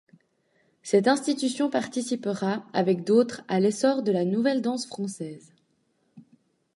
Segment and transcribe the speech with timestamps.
[0.81, 5.53] Cette institution participera, avec d'autres, à l'essor de la Nouvelle danse française.